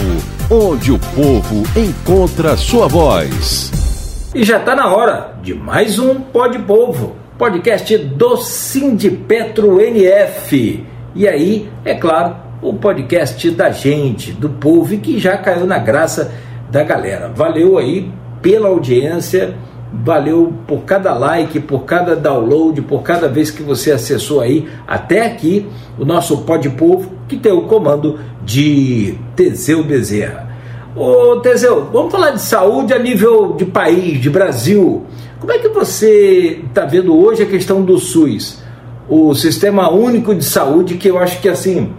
onde 0.50 0.90
o 0.90 0.98
povo 0.98 1.62
encontra 1.78 2.56
sua 2.56 2.88
voz. 2.88 4.32
E 4.34 4.42
já 4.42 4.58
está 4.58 4.74
na 4.74 4.92
hora 4.92 5.36
de 5.40 5.54
mais 5.54 6.00
um 6.00 6.16
Pode 6.20 6.58
Povo, 6.58 7.14
podcast 7.38 7.96
do 7.96 8.38
Sindipetro 8.38 9.80
NF. 9.80 10.84
E 11.14 11.28
aí, 11.28 11.70
é 11.84 11.94
claro, 11.94 12.34
o 12.60 12.74
podcast 12.74 13.48
da 13.52 13.70
gente, 13.70 14.32
do 14.32 14.50
povo 14.50 14.94
e 14.94 14.98
que 14.98 15.20
já 15.20 15.38
caiu 15.38 15.64
na 15.64 15.78
graça 15.78 16.34
da 16.72 16.82
galera. 16.82 17.28
Valeu 17.28 17.78
aí 17.78 18.10
pela 18.42 18.66
audiência 18.66 19.54
Valeu 19.92 20.52
por 20.66 20.82
cada 20.82 21.14
like, 21.14 21.60
por 21.60 21.84
cada 21.84 22.16
download, 22.16 22.82
por 22.82 23.02
cada 23.02 23.28
vez 23.28 23.50
que 23.50 23.62
você 23.62 23.92
acessou 23.92 24.40
aí 24.40 24.68
até 24.86 25.26
aqui 25.26 25.66
o 25.98 26.04
nosso 26.04 26.38
Pod 26.38 26.68
Povo, 26.70 27.12
que 27.28 27.36
tem 27.36 27.52
o 27.52 27.62
comando 27.62 28.18
de 28.44 29.16
Teseu 29.34 29.84
Bezerra. 29.84 30.46
Ô 30.94 31.36
Teseu, 31.40 31.88
vamos 31.92 32.10
falar 32.10 32.30
de 32.30 32.40
saúde 32.42 32.92
a 32.94 32.98
nível 32.98 33.54
de 33.54 33.64
país, 33.64 34.20
de 34.20 34.30
Brasil. 34.30 35.04
Como 35.38 35.52
é 35.52 35.58
que 35.58 35.68
você 35.68 36.62
está 36.66 36.84
vendo 36.84 37.16
hoje 37.16 37.42
a 37.42 37.46
questão 37.46 37.82
do 37.82 37.98
SUS? 37.98 38.62
O 39.08 39.34
Sistema 39.34 39.90
Único 39.90 40.34
de 40.34 40.44
Saúde, 40.44 40.94
que 40.94 41.08
eu 41.08 41.18
acho 41.18 41.40
que 41.40 41.48
assim 41.48 41.92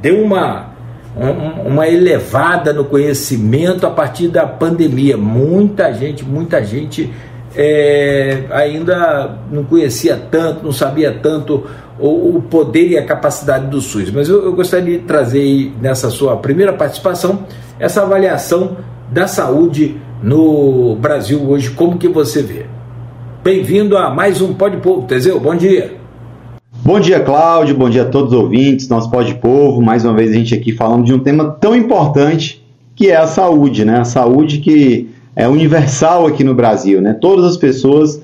deu 0.00 0.22
uma, 0.22 0.67
uma 1.66 1.88
elevada 1.88 2.72
no 2.72 2.84
conhecimento 2.84 3.86
a 3.86 3.90
partir 3.90 4.28
da 4.28 4.46
pandemia. 4.46 5.16
Muita 5.16 5.92
gente, 5.92 6.24
muita 6.24 6.62
gente 6.64 7.12
é, 7.56 8.44
ainda 8.50 9.38
não 9.50 9.64
conhecia 9.64 10.16
tanto, 10.30 10.64
não 10.64 10.72
sabia 10.72 11.12
tanto 11.12 11.66
o, 11.98 12.36
o, 12.36 12.42
poder 12.42 12.88
e 12.88 12.98
a 12.98 13.04
capacidade 13.04 13.66
do 13.66 13.80
SUS. 13.80 14.10
Mas 14.10 14.28
eu, 14.28 14.44
eu 14.44 14.52
gostaria 14.52 14.98
de 14.98 15.04
trazer 15.04 15.72
nessa 15.80 16.08
sua 16.10 16.36
primeira 16.36 16.72
participação 16.72 17.44
essa 17.80 18.02
avaliação 18.02 18.76
da 19.10 19.26
saúde 19.26 20.00
no 20.22 20.96
Brasil 20.96 21.42
hoje, 21.48 21.70
como 21.70 21.98
que 21.98 22.08
você 22.08 22.42
vê. 22.42 22.66
Bem-vindo 23.42 23.96
a 23.96 24.10
mais 24.10 24.40
um 24.40 24.52
Pode 24.52 24.76
Povo, 24.78 25.06
Teseu, 25.06 25.40
bom 25.40 25.56
dia. 25.56 25.96
Bom 26.88 26.98
dia, 26.98 27.20
Cláudio, 27.20 27.76
bom 27.76 27.90
dia 27.90 28.00
a 28.00 28.06
todos 28.06 28.32
os 28.32 28.38
ouvintes, 28.38 28.88
nosso 28.88 29.10
Pode 29.10 29.34
Povo, 29.34 29.82
mais 29.82 30.06
uma 30.06 30.14
vez 30.14 30.30
a 30.30 30.32
gente 30.32 30.54
aqui 30.54 30.72
falando 30.72 31.04
de 31.04 31.12
um 31.12 31.18
tema 31.18 31.50
tão 31.60 31.76
importante 31.76 32.64
que 32.96 33.10
é 33.10 33.16
a 33.16 33.26
saúde, 33.26 33.84
né? 33.84 33.98
A 33.98 34.04
saúde 34.04 34.56
que 34.56 35.06
é 35.36 35.46
universal 35.46 36.26
aqui 36.26 36.42
no 36.42 36.54
Brasil, 36.54 37.02
né? 37.02 37.12
Todas 37.12 37.44
as 37.44 37.58
pessoas 37.58 38.18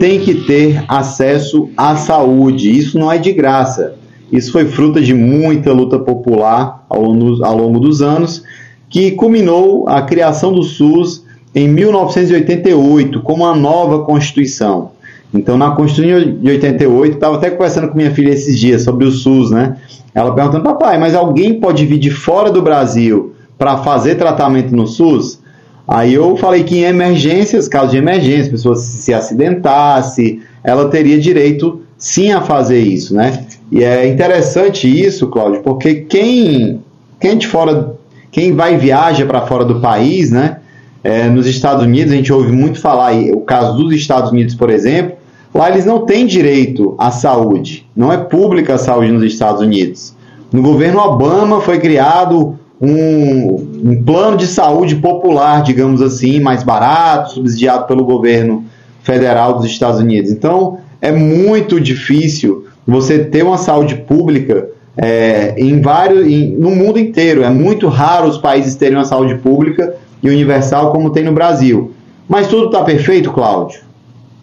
têm 0.00 0.20
que 0.20 0.36
ter 0.46 0.82
acesso 0.88 1.68
à 1.76 1.96
saúde. 1.96 2.70
Isso 2.70 2.98
não 2.98 3.12
é 3.12 3.18
de 3.18 3.30
graça. 3.30 3.94
Isso 4.32 4.52
foi 4.52 4.64
fruto 4.64 5.02
de 5.02 5.12
muita 5.12 5.70
luta 5.74 5.98
popular 5.98 6.86
ao 6.88 7.02
longo, 7.02 7.44
ao 7.44 7.58
longo 7.58 7.78
dos 7.78 8.00
anos, 8.00 8.42
que 8.88 9.10
culminou 9.10 9.86
a 9.86 10.00
criação 10.00 10.50
do 10.54 10.62
SUS 10.62 11.26
em 11.54 11.68
1988 11.68 13.20
como 13.20 13.44
uma 13.44 13.54
nova 13.54 14.02
Constituição. 14.02 14.92
Então, 15.32 15.58
na 15.58 15.72
Constituição 15.72 16.38
de 16.40 16.50
88, 16.50 17.14
estava 17.14 17.36
até 17.36 17.50
conversando 17.50 17.88
com 17.88 17.96
minha 17.96 18.10
filha 18.10 18.30
esses 18.30 18.58
dias 18.58 18.82
sobre 18.82 19.04
o 19.04 19.10
SUS, 19.10 19.50
né? 19.50 19.76
Ela 20.14 20.34
perguntando, 20.34 20.64
papai, 20.64 20.98
mas 20.98 21.14
alguém 21.14 21.60
pode 21.60 21.84
vir 21.84 21.98
de 21.98 22.10
fora 22.10 22.50
do 22.50 22.62
Brasil 22.62 23.34
para 23.58 23.78
fazer 23.78 24.14
tratamento 24.14 24.74
no 24.74 24.86
SUS? 24.86 25.38
Aí 25.86 26.14
eu 26.14 26.36
falei 26.36 26.64
que 26.64 26.78
em 26.78 26.82
emergências, 26.82 27.68
casos 27.68 27.92
de 27.92 27.98
emergência, 27.98 28.50
pessoas 28.50 28.80
se 28.80 29.12
acidentasse, 29.12 30.42
ela 30.62 30.88
teria 30.88 31.18
direito 31.18 31.82
sim 31.96 32.32
a 32.32 32.40
fazer 32.40 32.80
isso, 32.80 33.14
né? 33.14 33.46
E 33.70 33.84
é 33.84 34.08
interessante 34.08 34.88
isso, 34.88 35.26
Cláudio, 35.28 35.62
porque 35.62 35.94
quem, 35.94 36.80
quem 37.20 37.36
de 37.36 37.46
fora, 37.46 37.94
quem 38.30 38.54
vai 38.54 38.74
e 38.74 38.78
viaja 38.78 39.26
para 39.26 39.42
fora 39.42 39.64
do 39.64 39.80
país, 39.80 40.30
né? 40.30 40.58
É, 41.02 41.28
nos 41.28 41.46
Estados 41.46 41.84
Unidos, 41.84 42.12
a 42.12 42.16
gente 42.16 42.32
ouve 42.32 42.50
muito 42.50 42.80
falar, 42.80 43.14
o 43.14 43.40
caso 43.40 43.76
dos 43.76 43.92
Estados 43.94 44.30
Unidos, 44.30 44.54
por 44.54 44.70
exemplo, 44.70 45.17
lá 45.54 45.70
eles 45.70 45.84
não 45.84 46.06
têm 46.06 46.26
direito 46.26 46.94
à 46.98 47.10
saúde, 47.10 47.86
não 47.96 48.12
é 48.12 48.16
pública 48.16 48.74
a 48.74 48.78
saúde 48.78 49.12
nos 49.12 49.22
Estados 49.22 49.60
Unidos. 49.60 50.14
No 50.52 50.62
governo 50.62 51.00
Obama 51.00 51.60
foi 51.60 51.78
criado 51.78 52.58
um, 52.80 53.90
um 53.90 54.02
plano 54.04 54.36
de 54.36 54.46
saúde 54.46 54.96
popular, 54.96 55.62
digamos 55.62 56.00
assim, 56.00 56.40
mais 56.40 56.62
barato, 56.62 57.34
subsidiado 57.34 57.86
pelo 57.86 58.04
governo 58.04 58.64
federal 59.02 59.54
dos 59.54 59.66
Estados 59.66 60.00
Unidos. 60.00 60.30
Então, 60.30 60.78
é 61.00 61.12
muito 61.12 61.80
difícil 61.80 62.66
você 62.86 63.18
ter 63.18 63.42
uma 63.42 63.58
saúde 63.58 63.96
pública 63.96 64.68
é, 64.96 65.54
em 65.56 65.80
vários, 65.80 66.26
em, 66.26 66.50
no 66.52 66.70
mundo 66.70 66.98
inteiro. 66.98 67.42
É 67.42 67.50
muito 67.50 67.88
raro 67.88 68.28
os 68.28 68.38
países 68.38 68.74
terem 68.74 68.96
uma 68.96 69.04
saúde 69.04 69.36
pública 69.36 69.94
e 70.22 70.28
universal 70.28 70.90
como 70.92 71.10
tem 71.10 71.24
no 71.24 71.32
Brasil. 71.32 71.92
Mas 72.28 72.48
tudo 72.48 72.66
está 72.66 72.82
perfeito, 72.82 73.32
Cláudio? 73.32 73.80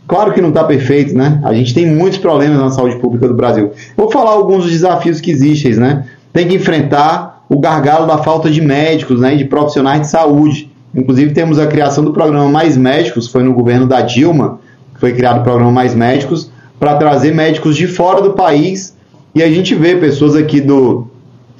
Claro 0.07 0.33
que 0.33 0.41
não 0.41 0.49
está 0.49 0.63
perfeito, 0.63 1.15
né? 1.15 1.41
A 1.43 1.53
gente 1.53 1.73
tem 1.73 1.87
muitos 1.87 2.19
problemas 2.19 2.59
na 2.59 2.69
saúde 2.69 2.97
pública 2.97 3.27
do 3.27 3.33
Brasil. 3.33 3.71
Vou 3.97 4.11
falar 4.11 4.31
alguns 4.31 4.63
dos 4.63 4.71
desafios 4.71 5.19
que 5.19 5.31
existem, 5.31 5.75
né? 5.75 6.05
Tem 6.31 6.47
que 6.47 6.55
enfrentar 6.55 7.43
o 7.49 7.59
gargalo 7.59 8.05
da 8.05 8.17
falta 8.19 8.49
de 8.49 8.61
médicos 8.61 9.19
né, 9.19 9.35
de 9.35 9.45
profissionais 9.45 10.01
de 10.01 10.07
saúde. 10.07 10.69
Inclusive, 10.93 11.33
temos 11.33 11.59
a 11.59 11.67
criação 11.67 12.03
do 12.03 12.13
programa 12.13 12.47
Mais 12.49 12.77
Médicos, 12.77 13.27
foi 13.27 13.43
no 13.43 13.53
governo 13.53 13.85
da 13.85 14.01
Dilma, 14.01 14.59
que 14.93 14.99
foi 14.99 15.13
criado 15.13 15.41
o 15.41 15.43
programa 15.43 15.71
Mais 15.71 15.93
Médicos, 15.93 16.51
para 16.79 16.95
trazer 16.95 17.33
médicos 17.33 17.75
de 17.75 17.87
fora 17.87 18.21
do 18.21 18.33
país. 18.33 18.95
E 19.33 19.43
a 19.43 19.49
gente 19.49 19.75
vê 19.75 19.95
pessoas 19.95 20.35
aqui 20.35 20.61
do 20.61 21.07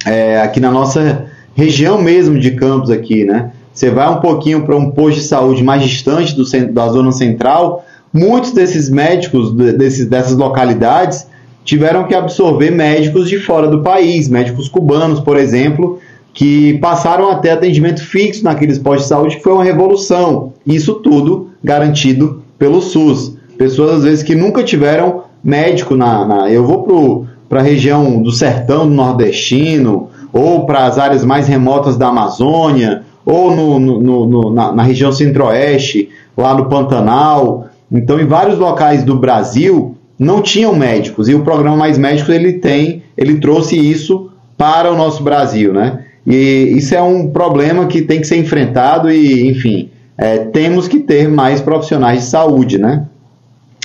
é, 0.04 0.40
aqui 0.40 0.60
na 0.60 0.70
nossa 0.70 1.26
região 1.54 2.00
mesmo 2.00 2.38
de 2.38 2.52
Campos 2.52 2.90
aqui, 2.90 3.24
né? 3.24 3.50
Você 3.72 3.90
vai 3.90 4.08
um 4.08 4.20
pouquinho 4.20 4.62
para 4.62 4.74
um 4.74 4.90
posto 4.90 5.20
de 5.20 5.26
saúde 5.26 5.62
mais 5.62 5.82
distante 5.82 6.34
do, 6.34 6.44
da 6.72 6.88
zona 6.88 7.12
central, 7.12 7.84
muitos 8.16 8.52
desses 8.52 8.88
médicos 8.88 9.52
desses, 9.52 10.06
dessas 10.06 10.36
localidades 10.36 11.26
tiveram 11.64 12.04
que 12.04 12.14
absorver 12.14 12.70
médicos 12.70 13.28
de 13.28 13.38
fora 13.38 13.68
do 13.68 13.82
país, 13.82 14.28
médicos 14.28 14.68
cubanos, 14.68 15.20
por 15.20 15.36
exemplo, 15.36 15.98
que 16.32 16.78
passaram 16.78 17.30
a 17.30 17.36
ter 17.36 17.50
atendimento 17.50 18.02
fixo 18.04 18.44
naqueles 18.44 18.78
postos 18.78 19.04
de 19.04 19.08
saúde, 19.08 19.36
que 19.36 19.42
foi 19.42 19.52
uma 19.52 19.64
revolução. 19.64 20.52
Isso 20.64 20.94
tudo 20.94 21.50
garantido 21.62 22.42
pelo 22.58 22.80
SUS. 22.80 23.36
Pessoas, 23.58 23.98
às 23.98 24.04
vezes, 24.04 24.22
que 24.22 24.34
nunca 24.34 24.62
tiveram 24.62 25.22
médico 25.42 25.96
na. 25.96 26.24
na 26.24 26.50
eu 26.50 26.64
vou 26.64 27.26
para 27.48 27.60
a 27.60 27.62
região 27.62 28.22
do 28.22 28.30
sertão 28.30 28.86
do 28.86 28.94
nordestino, 28.94 30.10
ou 30.32 30.66
para 30.66 30.86
as 30.86 30.98
áreas 30.98 31.24
mais 31.24 31.48
remotas 31.48 31.96
da 31.96 32.08
Amazônia, 32.08 33.02
ou 33.24 33.50
no, 33.54 33.80
no, 33.80 34.26
no, 34.26 34.52
na, 34.52 34.72
na 34.72 34.82
região 34.82 35.10
centro-oeste, 35.10 36.10
lá 36.36 36.54
no 36.54 36.68
Pantanal. 36.68 37.66
Então, 37.90 38.20
em 38.20 38.26
vários 38.26 38.58
locais 38.58 39.04
do 39.04 39.16
Brasil, 39.16 39.96
não 40.18 40.42
tinham 40.42 40.74
médicos 40.74 41.28
e 41.28 41.34
o 41.34 41.42
programa 41.42 41.76
Mais 41.76 41.98
Médicos 41.98 42.34
ele 42.34 42.54
tem, 42.54 43.02
ele 43.16 43.38
trouxe 43.38 43.76
isso 43.76 44.30
para 44.56 44.90
o 44.90 44.96
nosso 44.96 45.22
Brasil, 45.22 45.72
né? 45.72 46.04
E 46.26 46.72
isso 46.76 46.94
é 46.94 47.02
um 47.02 47.28
problema 47.28 47.86
que 47.86 48.02
tem 48.02 48.20
que 48.20 48.26
ser 48.26 48.36
enfrentado 48.36 49.10
e, 49.10 49.48
enfim, 49.48 49.90
é, 50.18 50.38
temos 50.38 50.88
que 50.88 50.98
ter 50.98 51.28
mais 51.28 51.60
profissionais 51.60 52.20
de 52.20 52.26
saúde, 52.26 52.78
né? 52.78 53.04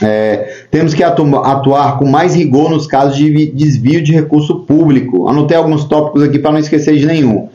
É, 0.01 0.65
temos 0.71 0.95
que 0.95 1.03
atu 1.03 1.35
atuar 1.37 1.99
com 1.99 2.05
mais 2.05 2.33
rigor 2.33 2.71
nos 2.71 2.87
casos 2.87 3.15
de 3.15 3.51
desvio 3.51 4.01
de 4.01 4.11
recurso 4.11 4.61
público. 4.61 5.27
Anotei 5.27 5.55
alguns 5.55 5.83
tópicos 5.85 6.23
aqui 6.23 6.39
para 6.39 6.53
não 6.53 6.59
esquecer 6.59 6.97
de 6.97 7.05
nenhum. 7.05 7.49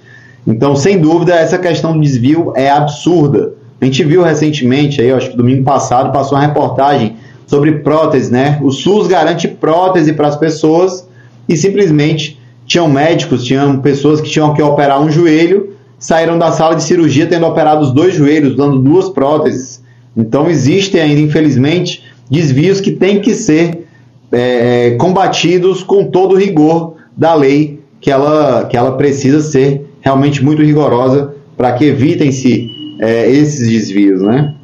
Então, 0.47 0.77
sem 0.77 0.99
dúvida, 0.99 1.35
essa 1.35 1.59
questão 1.59 1.95
do 1.95 2.01
desvio 2.01 2.53
é 2.55 2.71
absurda. 2.71 3.55
A 3.81 3.85
gente 3.85 4.03
viu 4.05 4.23
recentemente, 4.23 5.01
aí, 5.01 5.13
acho 5.13 5.31
que 5.31 5.37
domingo 5.37 5.63
passado, 5.63 6.13
passou 6.13 6.39
uma 6.39 6.47
reportagem 6.47 7.17
sobre 7.47 7.73
prótese, 7.73 8.33
né? 8.33 8.59
O 8.63 8.71
SUS 8.71 9.07
garante 9.07 9.47
prótese 9.47 10.13
para 10.13 10.29
as 10.29 10.37
pessoas 10.37 11.07
e 11.49 11.57
simplesmente 11.57 12.41
tinham 12.67 12.89
médicos, 12.89 13.45
tinham 13.45 13.79
pessoas 13.79 14.21
que 14.21 14.29
tinham 14.29 14.53
que 14.53 14.63
operar 14.63 15.01
um 15.01 15.11
joelho, 15.11 15.75
saíram 15.99 16.39
da 16.39 16.51
sala 16.51 16.75
de 16.75 16.83
cirurgia 16.83 17.27
tendo 17.27 17.47
operado 17.47 17.83
os 17.83 17.93
dois 17.93 18.15
joelhos, 18.15 18.57
dando 18.57 18.79
duas 18.81 19.09
próteses. 19.09 19.81
Então 20.17 20.51
existem 20.51 21.01
ainda, 21.01 21.21
infelizmente, 21.21 22.03
desvios 22.31 22.81
que 22.81 22.91
têm 22.91 23.21
que 23.21 23.35
ser 23.35 23.87
é, 24.33 24.97
combatidos 24.99 25.83
com 25.83 26.05
todo 26.05 26.35
o 26.35 26.39
rigor 26.39 26.95
da 27.17 27.35
lei, 27.35 27.81
que 28.01 28.11
ela, 28.11 28.65
que 28.65 28.77
ela 28.77 28.93
precisa 28.93 29.41
ser 29.41 29.87
realmente 30.01 30.45
muito 30.45 30.63
rigorosa 30.63 31.35
para 31.57 31.73
que 31.73 31.85
evitem-se 31.85 32.71
é, 32.99 33.31
esses 33.31 33.69
desvios, 33.69 34.23
né? 34.23 34.55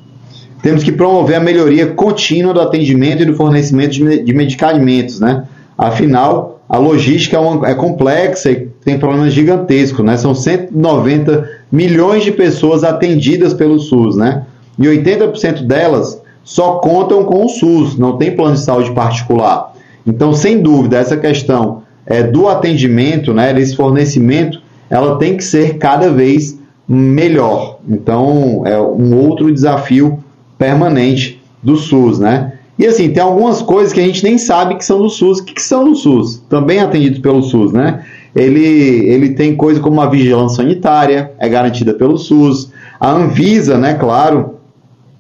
temos 0.63 0.85
que 0.85 0.93
promover 0.93 1.37
a 1.37 1.41
melhoria 1.41 1.89
contínua 1.89 2.55
do 2.55 2.61
atendimento 2.61 3.23
e 3.23 3.27
do 3.27 3.35
fornecimento 3.35 3.93
de 3.93 4.33
medicamentos, 4.33 5.19
né? 5.19 5.45
Afinal, 5.77 6.61
a 6.69 6.79
logística 6.79 7.37
é, 7.37 7.41
uma, 7.41 7.69
é 7.69 7.75
complexa 7.75 8.51
e 8.53 8.69
tem 8.85 8.97
problemas 8.97 9.33
gigantescos, 9.35 10.05
né? 10.05 10.17
São 10.17 10.35
190 10.35 11.51
milhões 11.71 12.23
de 12.23 12.31
pessoas 12.31 12.85
atendidas 12.85 13.53
pelo 13.53 13.81
SUS, 13.81 14.17
né? 14.17 14.45
E 14.79 14.85
80% 14.85 15.67
delas 15.67 16.23
só 16.45 16.75
contam 16.75 17.25
com 17.25 17.45
o 17.45 17.49
SUS, 17.49 17.99
não 17.99 18.17
tem 18.17 18.37
plano 18.37 18.55
de 18.55 18.61
saúde 18.61 18.93
particular. 18.93 19.73
Então, 20.07 20.33
sem 20.33 20.61
dúvida, 20.61 20.99
essa 20.99 21.17
questão 21.17 21.83
é, 22.07 22.23
do 22.23 22.49
atendimento, 22.49 23.35
né, 23.35 23.53
desse 23.53 23.77
fornecimento, 23.77 24.61
ela 24.91 25.17
tem 25.19 25.37
que 25.37 25.45
ser 25.45 25.79
cada 25.79 26.11
vez 26.11 26.59
melhor. 26.89 27.79
Então, 27.89 28.63
é 28.67 28.81
um 28.81 29.17
outro 29.17 29.53
desafio 29.53 30.23
permanente 30.59 31.43
do 31.63 31.77
SUS, 31.77 32.19
né? 32.19 32.53
E 32.79 32.87
assim, 32.87 33.11
tem 33.11 33.23
algumas 33.23 33.63
coisas 33.63 33.93
que 33.93 34.01
a 34.01 34.05
gente 34.05 34.25
nem 34.25 34.39
sabe 34.39 34.75
que 34.77 34.85
são 34.85 35.01
do 35.01 35.09
SUS. 35.09 35.41
Que, 35.41 35.55
que 35.55 35.63
são 35.63 35.85
do 35.85 35.95
SUS? 35.95 36.43
Também 36.49 36.81
atendidos 36.81 37.19
pelo 37.19 37.43
SUS, 37.43 37.73
né? 37.73 38.03
Ele, 38.35 38.65
ele 39.07 39.31
tem 39.31 39.55
coisa 39.55 39.79
como 39.79 40.01
a 40.01 40.07
vigilância 40.07 40.57
sanitária, 40.57 41.33
é 41.39 41.49
garantida 41.49 41.93
pelo 41.93 42.17
SUS. 42.17 42.73
A 42.99 43.11
Anvisa, 43.11 43.77
né, 43.77 43.95
claro, 43.95 44.55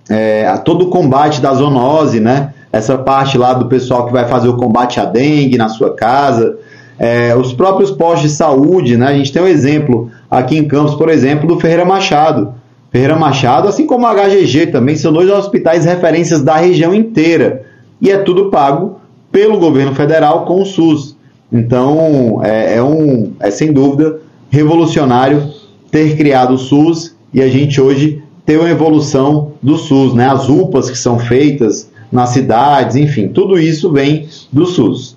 é, 0.08 0.50
todo 0.64 0.86
o 0.86 0.90
combate 0.90 1.40
da 1.40 1.52
zoonose, 1.52 2.20
né? 2.20 2.54
Essa 2.72 2.96
parte 2.96 3.36
lá 3.36 3.52
do 3.52 3.66
pessoal 3.66 4.06
que 4.06 4.12
vai 4.12 4.26
fazer 4.26 4.48
o 4.48 4.56
combate 4.56 4.98
à 4.98 5.04
dengue 5.04 5.58
na 5.58 5.68
sua 5.68 5.94
casa. 5.94 6.58
É, 6.98 7.34
os 7.36 7.52
próprios 7.52 7.90
postos 7.90 8.30
de 8.30 8.36
saúde, 8.36 8.96
né? 8.96 9.08
A 9.08 9.14
gente 9.14 9.32
tem 9.32 9.42
um 9.42 9.48
exemplo 9.48 10.10
aqui 10.32 10.56
em 10.56 10.66
Campos, 10.66 10.94
por 10.94 11.10
exemplo, 11.10 11.46
do 11.46 11.60
Ferreira 11.60 11.84
Machado. 11.84 12.54
Ferreira 12.90 13.14
Machado, 13.14 13.68
assim 13.68 13.86
como 13.86 14.06
a 14.06 14.14
HGG 14.14 14.68
também, 14.68 14.96
são 14.96 15.12
dois 15.12 15.28
hospitais 15.28 15.84
referências 15.84 16.42
da 16.42 16.56
região 16.56 16.94
inteira. 16.94 17.66
E 18.00 18.10
é 18.10 18.16
tudo 18.16 18.50
pago 18.50 18.98
pelo 19.30 19.58
governo 19.58 19.94
federal 19.94 20.46
com 20.46 20.62
o 20.62 20.64
SUS. 20.64 21.14
Então, 21.52 22.40
é, 22.42 22.76
é, 22.76 22.82
um, 22.82 23.32
é 23.40 23.50
sem 23.50 23.74
dúvida 23.74 24.20
revolucionário 24.48 25.50
ter 25.90 26.16
criado 26.16 26.54
o 26.54 26.58
SUS 26.58 27.14
e 27.32 27.42
a 27.42 27.48
gente 27.48 27.78
hoje 27.78 28.22
ter 28.46 28.58
uma 28.58 28.70
evolução 28.70 29.52
do 29.62 29.76
SUS, 29.76 30.14
né? 30.14 30.28
As 30.28 30.48
UPAs 30.48 30.90
que 30.90 30.96
são 30.96 31.18
feitas 31.18 31.90
nas 32.10 32.30
cidades, 32.30 32.96
enfim, 32.96 33.28
tudo 33.28 33.58
isso 33.58 33.92
vem 33.92 34.28
do 34.50 34.64
SUS. 34.64 35.14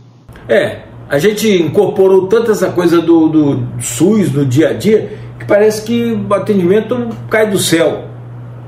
É, 0.50 0.80
a 1.10 1.20
gente 1.20 1.48
incorporou 1.62 2.28
tanta 2.28 2.52
essa 2.52 2.70
coisa 2.70 3.02
do, 3.02 3.28
do 3.28 3.68
SUS 3.80 4.32
no 4.32 4.46
dia 4.46 4.70
a 4.70 4.74
dia 4.74 5.10
que 5.40 5.46
parece 5.46 5.84
que 5.84 6.14
o 6.14 6.34
atendimento 6.34 7.10
cai 7.30 7.50
do 7.50 7.60
céu. 7.60 8.06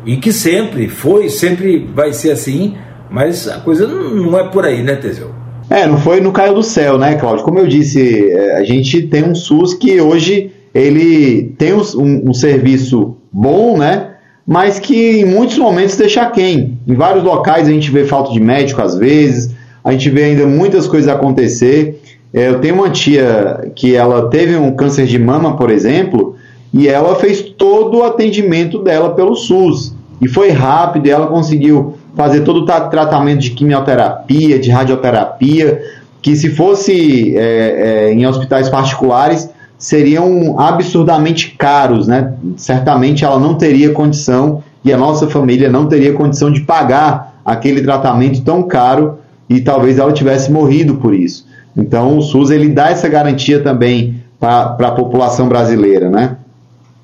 E 0.05 0.17
que 0.17 0.31
sempre 0.31 0.87
foi, 0.87 1.29
sempre 1.29 1.85
vai 1.93 2.13
ser 2.13 2.31
assim, 2.31 2.75
mas 3.09 3.47
a 3.47 3.59
coisa 3.59 3.87
não 3.87 4.37
é 4.37 4.47
por 4.49 4.65
aí, 4.65 4.81
né, 4.81 4.95
Teseu? 4.95 5.31
É, 5.69 5.85
não 5.85 5.97
foi, 5.97 6.21
não 6.21 6.31
caiu 6.31 6.53
do 6.53 6.63
céu, 6.63 6.97
né, 6.97 7.15
Cláudio? 7.15 7.43
Como 7.43 7.59
eu 7.59 7.67
disse, 7.67 8.31
é, 8.31 8.55
a 8.55 8.63
gente 8.63 9.01
tem 9.01 9.23
um 9.23 9.35
SUS 9.35 9.73
que 9.73 9.99
hoje 9.99 10.51
ele 10.73 11.55
tem 11.57 11.73
um, 11.73 12.29
um 12.29 12.33
serviço 12.33 13.17
bom, 13.31 13.77
né? 13.77 14.11
Mas 14.45 14.79
que 14.79 15.19
em 15.19 15.25
muitos 15.25 15.57
momentos 15.57 15.97
deixa 15.97 16.25
quem. 16.29 16.79
Em 16.87 16.93
vários 16.93 17.23
locais 17.23 17.67
a 17.67 17.71
gente 17.71 17.91
vê 17.91 18.05
falta 18.05 18.31
de 18.31 18.39
médico 18.39 18.81
às 18.81 18.95
vezes, 18.95 19.53
a 19.83 19.91
gente 19.91 20.09
vê 20.09 20.25
ainda 20.25 20.45
muitas 20.45 20.87
coisas 20.87 21.09
acontecer. 21.09 22.01
É, 22.33 22.49
eu 22.49 22.59
tenho 22.59 22.75
uma 22.75 22.89
tia 22.89 23.71
que 23.75 23.95
ela 23.95 24.29
teve 24.29 24.55
um 24.55 24.75
câncer 24.75 25.05
de 25.05 25.17
mama, 25.17 25.55
por 25.55 25.69
exemplo, 25.69 26.35
e 26.73 26.87
ela 26.87 27.15
fez 27.15 27.41
todo 27.41 27.99
o 27.99 28.03
atendimento 28.03 28.79
dela 28.79 29.11
pelo 29.11 29.35
SUS. 29.35 29.95
E 30.21 30.27
foi 30.27 30.49
rápido, 30.49 31.07
e 31.07 31.11
ela 31.11 31.27
conseguiu 31.27 31.95
fazer 32.15 32.41
todo 32.41 32.61
o 32.61 32.65
tratamento 32.65 33.39
de 33.39 33.51
quimioterapia, 33.51 34.59
de 34.59 34.69
radioterapia, 34.69 35.81
que 36.21 36.35
se 36.35 36.49
fosse 36.49 37.37
é, 37.37 38.09
é, 38.09 38.13
em 38.13 38.25
hospitais 38.25 38.69
particulares 38.69 39.49
seriam 39.77 40.59
absurdamente 40.59 41.55
caros, 41.57 42.07
né? 42.07 42.33
Certamente 42.57 43.23
ela 43.23 43.39
não 43.39 43.53
teria 43.53 43.91
condição 43.91 44.63
e 44.83 44.91
a 44.91 44.97
nossa 44.97 45.27
família 45.27 45.69
não 45.69 45.85
teria 45.85 46.13
condição 46.13 46.51
de 46.51 46.61
pagar 46.61 47.39
aquele 47.45 47.81
tratamento 47.81 48.41
tão 48.41 48.63
caro 48.63 49.19
e 49.47 49.61
talvez 49.61 49.99
ela 49.99 50.11
tivesse 50.11 50.51
morrido 50.51 50.95
por 50.95 51.13
isso. 51.13 51.45
Então 51.77 52.17
o 52.17 52.21
SUS 52.21 52.49
ele 52.49 52.69
dá 52.69 52.89
essa 52.89 53.07
garantia 53.07 53.61
também 53.61 54.15
para 54.39 54.75
a 54.79 54.91
população 54.91 55.47
brasileira, 55.47 56.09
né? 56.09 56.37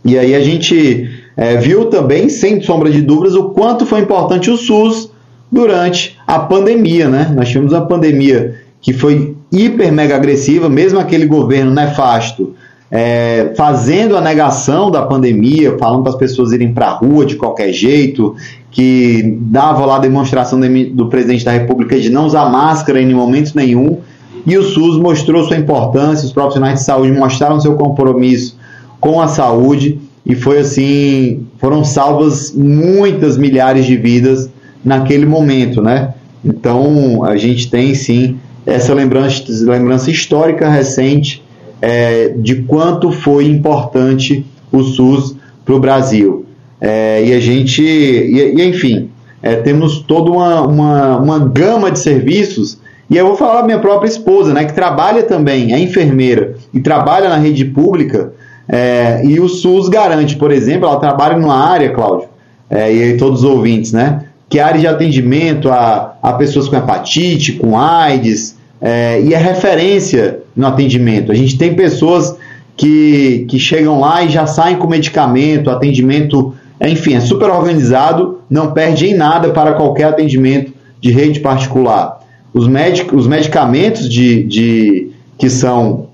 E 0.03 0.17
aí 0.17 0.35
a 0.35 0.41
gente 0.41 1.09
é, 1.37 1.55
viu 1.57 1.85
também, 1.85 2.27
sem 2.27 2.61
sombra 2.61 2.89
de 2.89 3.01
dúvidas, 3.01 3.35
o 3.35 3.49
quanto 3.49 3.85
foi 3.85 4.01
importante 4.01 4.49
o 4.49 4.57
SUS 4.57 5.11
durante 5.51 6.17
a 6.25 6.39
pandemia, 6.39 7.07
né? 7.07 7.31
Nós 7.35 7.49
tivemos 7.49 7.71
uma 7.71 7.85
pandemia 7.85 8.55
que 8.81 8.91
foi 8.91 9.35
hiper 9.51 9.93
mega 9.93 10.15
agressiva, 10.15 10.67
mesmo 10.67 10.99
aquele 10.99 11.25
governo 11.25 11.71
nefasto 11.71 12.53
é, 12.95 13.53
fazendo 13.57 14.15
a 14.15 14.21
negação 14.21 14.91
da 14.91 15.01
pandemia, 15.01 15.75
falando 15.79 16.03
para 16.03 16.11
as 16.11 16.17
pessoas 16.17 16.51
irem 16.51 16.71
para 16.71 16.85
a 16.85 16.91
rua 16.91 17.25
de 17.25 17.35
qualquer 17.35 17.73
jeito, 17.73 18.35
que 18.69 19.35
dava 19.41 19.83
lá 19.83 19.95
a 19.95 19.99
demonstração 19.99 20.59
do 20.59 21.09
presidente 21.09 21.43
da 21.43 21.51
República 21.51 21.99
de 21.99 22.11
não 22.11 22.27
usar 22.27 22.47
máscara 22.51 23.01
em 23.01 23.11
momento 23.11 23.53
nenhum, 23.55 23.97
e 24.45 24.57
o 24.57 24.63
SUS 24.63 24.97
mostrou 24.97 25.43
sua 25.43 25.57
importância, 25.57 26.25
os 26.25 26.33
profissionais 26.33 26.79
de 26.79 26.85
saúde 26.85 27.11
mostraram 27.11 27.59
seu 27.59 27.75
compromisso 27.75 28.57
com 28.99 29.21
a 29.21 29.27
saúde 29.27 29.99
e 30.25 30.35
foi 30.35 30.59
assim, 30.59 31.45
foram 31.57 31.83
salvas 31.83 32.53
muitas 32.53 33.37
milhares 33.37 33.85
de 33.85 33.97
vidas 33.97 34.49
naquele 34.83 35.25
momento, 35.25 35.81
né? 35.81 36.13
Então 36.43 37.23
a 37.23 37.37
gente 37.37 37.69
tem 37.69 37.93
sim 37.93 38.37
essa 38.65 38.93
lembrança, 38.93 39.43
lembrança 39.49 40.09
histórica 40.09 40.69
recente 40.69 41.43
é, 41.81 42.29
de 42.29 42.63
quanto 42.63 43.11
foi 43.11 43.45
importante 43.45 44.45
o 44.71 44.83
SUS 44.83 45.35
para 45.65 45.75
o 45.75 45.79
Brasil. 45.79 46.45
É, 46.79 47.25
e 47.25 47.33
a 47.33 47.39
gente, 47.39 47.81
e, 47.81 48.55
e 48.55 48.63
enfim, 48.63 49.09
é, 49.41 49.55
temos 49.55 49.99
toda 49.99 50.31
uma, 50.31 50.61
uma, 50.61 51.17
uma 51.17 51.39
gama 51.39 51.91
de 51.91 51.99
serviços 51.99 52.77
e 53.13 53.17
eu 53.17 53.27
vou 53.27 53.37
falar 53.37 53.61
da 53.61 53.67
minha 53.67 53.77
própria 53.77 54.09
esposa, 54.09 54.55
né, 54.55 54.65
que 54.65 54.73
trabalha 54.73 55.21
também, 55.21 55.71
é 55.71 55.77
enfermeira 55.77 56.55
e 56.73 56.79
trabalha 56.79 57.29
na 57.29 57.37
rede 57.37 57.63
pública. 57.63 58.33
É, 58.67 59.21
e 59.23 59.39
o 59.39 59.47
SUS 59.47 59.87
garante, 59.87 60.35
por 60.35 60.51
exemplo, 60.51 60.87
ela 60.87 60.99
trabalha 60.99 61.37
numa 61.37 61.55
área, 61.55 61.91
Cláudio, 61.91 62.27
é, 62.67 62.91
e 62.91 63.03
aí 63.03 63.17
todos 63.17 63.43
os 63.43 63.45
ouvintes, 63.49 63.91
né? 63.91 64.23
Que 64.49 64.57
é 64.57 64.63
área 64.63 64.79
de 64.79 64.87
atendimento 64.87 65.69
a, 65.69 66.15
a 66.23 66.33
pessoas 66.33 66.67
com 66.67 66.75
hepatite, 66.75 67.53
com 67.53 67.77
AIDS, 67.77 68.57
é, 68.81 69.21
e 69.21 69.31
é 69.31 69.37
referência 69.37 70.39
no 70.55 70.65
atendimento. 70.65 71.31
A 71.31 71.35
gente 71.35 71.55
tem 71.55 71.75
pessoas 71.75 72.35
que, 72.75 73.45
que 73.47 73.59
chegam 73.59 73.99
lá 73.99 74.23
e 74.23 74.29
já 74.29 74.47
saem 74.47 74.77
com 74.77 74.87
medicamento, 74.87 75.69
atendimento, 75.69 76.55
enfim, 76.81 77.13
é 77.13 77.19
super 77.19 77.51
organizado, 77.51 78.39
não 78.49 78.71
perde 78.71 79.05
em 79.05 79.13
nada 79.13 79.51
para 79.51 79.73
qualquer 79.73 80.05
atendimento 80.05 80.73
de 80.99 81.11
rede 81.11 81.41
particular. 81.41 82.22
Os, 82.53 82.67
medic, 82.67 83.13
os 83.15 83.27
medicamentos 83.27 84.07
de, 84.09 84.43
de, 84.43 85.11
que 85.37 85.49
são 85.49 86.07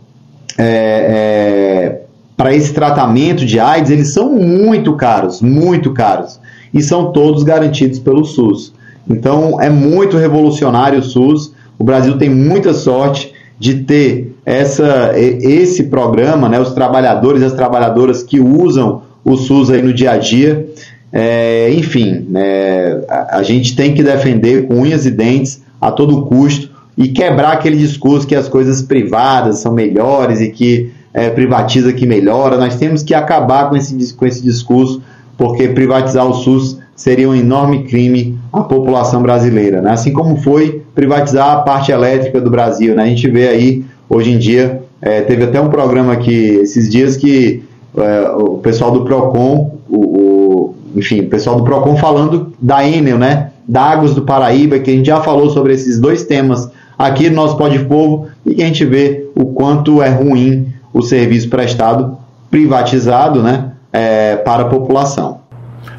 é, 0.57 0.63
é, 0.65 2.01
para 2.37 2.55
esse 2.55 2.73
tratamento 2.73 3.45
de 3.45 3.59
AIDS, 3.59 3.91
eles 3.91 4.13
são 4.13 4.31
muito 4.31 4.93
caros, 4.95 5.41
muito 5.41 5.91
caros. 5.93 6.39
E 6.73 6.81
são 6.81 7.11
todos 7.11 7.43
garantidos 7.43 7.99
pelo 7.99 8.23
SUS. 8.23 8.73
Então 9.09 9.59
é 9.59 9.69
muito 9.69 10.17
revolucionário 10.17 10.99
o 10.99 11.03
SUS. 11.03 11.51
O 11.77 11.83
Brasil 11.83 12.17
tem 12.17 12.29
muita 12.29 12.73
sorte 12.73 13.33
de 13.57 13.75
ter 13.83 14.35
essa, 14.45 15.11
esse 15.17 15.83
programa, 15.83 16.47
né, 16.47 16.59
os 16.59 16.73
trabalhadores 16.73 17.41
e 17.41 17.45
as 17.45 17.53
trabalhadoras 17.53 18.23
que 18.23 18.39
usam 18.39 19.01
o 19.23 19.35
SUS 19.35 19.69
aí 19.69 19.81
no 19.81 19.93
dia 19.93 20.11
a 20.11 20.17
dia. 20.17 20.67
É, 21.11 21.71
enfim, 21.73 22.27
é, 22.35 23.03
a, 23.09 23.37
a, 23.39 23.43
gente 23.43 23.75
tem 23.75 23.93
que 23.93 24.03
defender 24.03 24.67
com 24.67 24.75
unhas 24.75 25.05
e 25.05 25.11
dentes 25.11 25.61
a 25.79 25.91
todo 25.91 26.23
custo 26.23 26.69
e 26.97 27.07
quebrar 27.07 27.53
aquele 27.53 27.77
discurso 27.77 28.27
que 28.27 28.35
as 28.35 28.49
coisas 28.49 28.81
privadas 28.81 29.59
são 29.59 29.73
melhores 29.73 30.41
e 30.41 30.49
que 30.49 30.91
é, 31.13 31.29
privatiza 31.29 31.93
que 31.93 32.05
melhora. 32.05 32.57
Nós 32.57 32.75
temos 32.75 33.03
que 33.03 33.13
acabar 33.13 33.69
com 33.69 33.75
esse, 33.75 34.13
com 34.13 34.25
esse 34.25 34.41
discurso, 34.43 35.01
porque 35.37 35.69
privatizar 35.69 36.27
o 36.27 36.33
SUS 36.33 36.77
seria 36.95 37.29
um 37.29 37.35
enorme 37.35 37.83
crime 37.83 38.37
à 38.51 38.61
população 38.61 39.21
brasileira. 39.21 39.81
Né? 39.81 39.91
Assim 39.91 40.11
como 40.11 40.35
foi 40.37 40.81
privatizar 40.93 41.51
a 41.51 41.61
parte 41.61 41.91
elétrica 41.91 42.41
do 42.41 42.49
Brasil. 42.49 42.93
Né? 42.93 43.03
A 43.03 43.07
gente 43.07 43.29
vê 43.29 43.47
aí, 43.47 43.85
hoje 44.09 44.31
em 44.31 44.37
dia, 44.37 44.81
é, 45.01 45.21
teve 45.21 45.45
até 45.45 45.61
um 45.61 45.69
programa 45.69 46.11
aqui 46.11 46.59
esses 46.61 46.89
dias 46.89 47.15
que 47.15 47.63
é, 47.97 48.29
o 48.31 48.57
pessoal 48.57 48.91
do 48.91 49.05
PROCON, 49.05 49.79
o, 49.89 49.97
o, 49.97 50.75
enfim, 50.95 51.21
o 51.21 51.29
pessoal 51.29 51.55
do 51.55 51.63
PROCON 51.63 51.95
falando 51.95 52.53
da 52.61 52.85
Enel, 52.85 53.17
né? 53.17 53.48
Da 53.69 53.83
Águas 53.83 54.15
do 54.15 54.23
Paraíba, 54.23 54.79
que 54.79 54.89
a 54.89 54.93
gente 54.95 55.05
já 55.05 55.21
falou 55.21 55.51
sobre 55.51 55.73
esses 55.73 55.99
dois 55.99 56.23
temas 56.23 56.71
aqui 56.97 57.29
no 57.29 57.35
nosso 57.35 57.55
Pode 57.55 57.77
Povo 57.85 58.27
e 58.43 58.55
que 58.55 58.63
a 58.63 58.65
gente 58.65 58.83
vê 58.83 59.29
o 59.35 59.45
quanto 59.53 60.01
é 60.01 60.09
ruim 60.09 60.73
o 60.91 61.03
serviço 61.03 61.47
prestado 61.49 62.17
privatizado 62.49 63.43
né, 63.43 63.73
é, 63.93 64.37
para 64.37 64.63
a 64.63 64.65
população. 64.65 65.41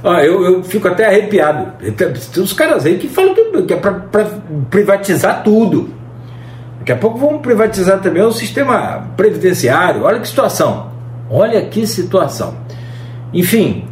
Ah, 0.02 0.24
eu, 0.24 0.42
eu 0.42 0.64
fico 0.64 0.88
até 0.88 1.06
arrepiado. 1.06 1.72
Tem 1.92 2.42
uns 2.42 2.52
caras 2.52 2.84
aí 2.84 2.98
que 2.98 3.06
falam 3.06 3.34
que, 3.34 3.62
que 3.62 3.72
é 3.72 3.76
para 3.76 4.26
privatizar 4.68 5.44
tudo. 5.44 5.90
Daqui 6.80 6.90
a 6.90 6.96
pouco 6.96 7.18
vamos 7.18 7.40
privatizar 7.40 8.00
também 8.00 8.22
o 8.22 8.32
sistema 8.32 9.06
previdenciário. 9.16 10.02
Olha 10.02 10.18
que 10.18 10.26
situação. 10.26 10.90
Olha 11.30 11.62
que 11.66 11.86
situação. 11.86 12.56
Enfim, 13.32 13.84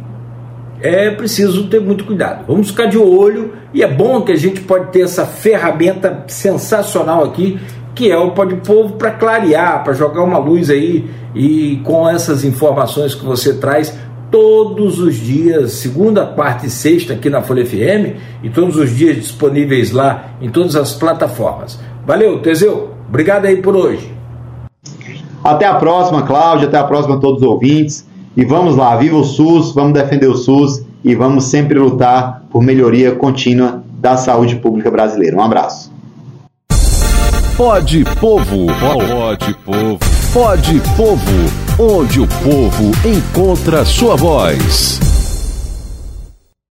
é 0.81 1.11
preciso 1.11 1.67
ter 1.67 1.79
muito 1.79 2.05
cuidado. 2.05 2.45
Vamos 2.47 2.69
ficar 2.69 2.85
de 2.85 2.97
olho 2.97 3.53
e 3.73 3.83
é 3.83 3.87
bom 3.87 4.21
que 4.21 4.31
a 4.31 4.35
gente 4.35 4.61
pode 4.61 4.91
ter 4.91 5.01
essa 5.01 5.25
ferramenta 5.25 6.23
sensacional 6.27 7.23
aqui 7.23 7.59
que 7.99 8.09
é 8.09 8.17
o 8.17 8.31
Pode 8.31 8.55
Povo 8.55 8.93
para 8.93 9.11
clarear, 9.11 9.83
para 9.83 9.91
jogar 9.91 10.23
uma 10.23 10.37
luz 10.37 10.69
aí 10.69 11.09
e 11.35 11.81
com 11.83 12.07
essas 12.07 12.45
informações 12.45 13.13
que 13.13 13.25
você 13.25 13.55
traz 13.55 13.93
todos 14.31 14.99
os 14.99 15.15
dias, 15.15 15.73
segunda, 15.73 16.25
quarta 16.25 16.65
e 16.65 16.69
sexta 16.69 17.13
aqui 17.13 17.29
na 17.29 17.41
Folha 17.41 17.65
FM 17.65 18.15
e 18.43 18.49
todos 18.49 18.77
os 18.77 18.95
dias 18.95 19.17
disponíveis 19.17 19.91
lá 19.91 20.29
em 20.41 20.49
todas 20.49 20.77
as 20.77 20.93
plataformas. 20.93 21.77
Valeu, 22.05 22.39
Teseu. 22.41 22.91
Obrigado 23.09 23.45
aí 23.45 23.61
por 23.61 23.75
hoje. 23.75 24.13
Até 25.43 25.65
a 25.65 25.75
próxima, 25.75 26.21
Cláudio. 26.21 26.67
Até 26.67 26.77
a 26.77 26.83
próxima 26.83 27.19
todos 27.19 27.41
os 27.41 27.47
ouvintes. 27.47 28.07
E 28.39 28.45
vamos 28.45 28.77
lá, 28.77 28.95
viva 28.95 29.17
o 29.17 29.23
SUS, 29.25 29.73
vamos 29.73 29.91
defender 29.91 30.27
o 30.27 30.33
SUS 30.33 30.81
e 31.03 31.13
vamos 31.13 31.43
sempre 31.43 31.77
lutar 31.77 32.43
por 32.49 32.63
melhoria 32.63 33.13
contínua 33.13 33.83
da 33.99 34.15
saúde 34.15 34.55
pública 34.55 34.89
brasileira. 34.89 35.35
Um 35.35 35.43
abraço. 35.43 35.91
Pode 37.57 38.05
Povo, 38.17 38.67
pode 38.79 39.53
Povo, 39.55 39.99
pode 40.31 40.81
Povo, 40.95 41.97
onde 41.97 42.21
o 42.21 42.27
povo 42.27 42.91
encontra 43.05 43.83
sua 43.83 44.15
voz. 44.15 45.18